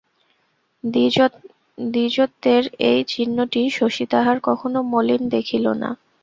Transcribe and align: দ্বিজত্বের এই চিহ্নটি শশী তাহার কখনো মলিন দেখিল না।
দ্বিজত্বের 1.77 2.63
এই 2.89 2.99
চিহ্নটি 3.07 3.61
শশী 3.71 4.05
তাহার 4.13 4.37
কখনো 4.47 4.79
মলিন 4.91 5.21
দেখিল 5.35 5.65
না। 5.81 5.89